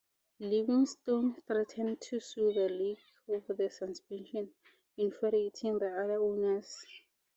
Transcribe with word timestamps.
Livingstone 0.39 1.35
threatened 1.45 2.01
to 2.01 2.19
sue 2.19 2.51
the 2.53 2.67
league 2.69 2.97
over 3.29 3.53
the 3.53 3.69
suspension, 3.69 4.49
infuriating 4.97 5.77
the 5.77 5.91
other 5.95 6.17
owners. 6.19 6.83